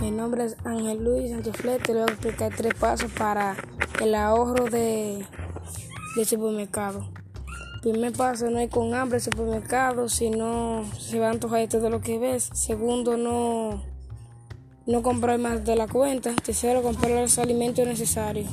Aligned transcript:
Mi 0.00 0.10
nombre 0.10 0.44
es 0.44 0.56
Ángel 0.64 1.04
Luis 1.04 1.30
Santoflet. 1.30 1.82
Te 1.82 1.92
voy 1.92 2.02
a 2.02 2.06
explicar 2.06 2.52
tres 2.56 2.74
pasos 2.74 3.10
para 3.12 3.56
el 4.02 4.14
ahorro 4.14 4.64
de, 4.64 5.24
de 6.16 6.24
supermercado. 6.24 7.08
Primer 7.80 8.12
paso, 8.12 8.50
no 8.50 8.60
ir 8.60 8.70
con 8.70 8.92
hambre 8.94 9.16
al 9.16 9.22
supermercado, 9.22 10.08
sino 10.08 10.84
se 10.98 11.20
va 11.20 11.28
a 11.28 11.30
antojar 11.30 11.68
todo 11.68 11.90
lo 11.90 12.00
que 12.00 12.18
ves. 12.18 12.50
Segundo, 12.52 13.16
no, 13.16 13.84
no 14.86 15.02
comprar 15.02 15.38
más 15.38 15.64
de 15.64 15.76
la 15.76 15.86
cuenta. 15.86 16.34
Tercero, 16.34 16.82
comprar 16.82 17.12
los 17.12 17.38
alimentos 17.38 17.86
necesarios. 17.86 18.50